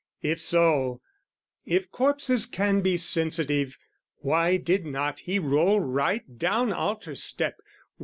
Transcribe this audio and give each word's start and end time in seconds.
If 0.23 0.41
so, 0.41 0.99
if 1.63 1.91
corpses 1.91 2.47
can 2.47 2.81
be 2.81 2.97
sensitive, 2.97 3.77
Why 4.17 4.57
did 4.57 4.83
not 4.83 5.19
he 5.19 5.37
roll 5.37 5.79
right 5.79 6.39
down 6.39 6.73
altar 6.73 7.13
step. 7.13 7.57